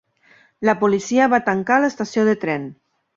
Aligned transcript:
La 0.69 0.73
policia 0.79 1.27
va 1.33 1.41
tancar 1.49 1.77
l'estació 1.83 2.25
de 2.31 2.35
tren. 2.45 2.67